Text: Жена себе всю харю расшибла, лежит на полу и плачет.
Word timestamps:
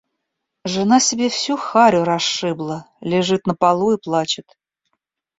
Жена 0.75 0.97
себе 0.99 1.29
всю 1.29 1.57
харю 1.57 1.99
расшибла, 2.05 2.77
лежит 3.01 3.45
на 3.45 3.53
полу 3.53 3.91
и 3.93 3.99
плачет. 4.01 4.57